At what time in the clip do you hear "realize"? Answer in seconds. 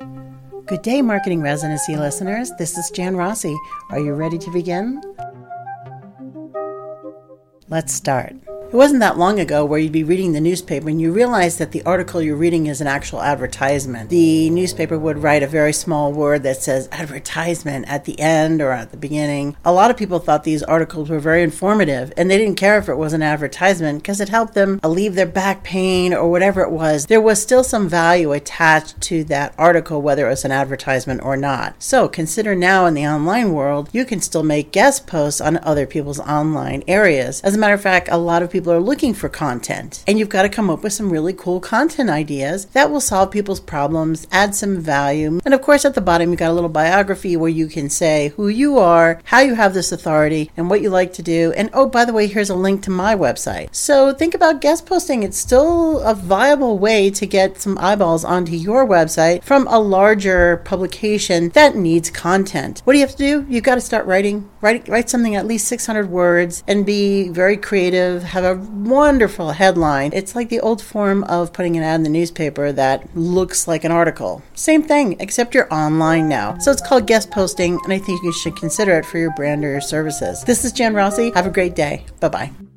11.10-11.58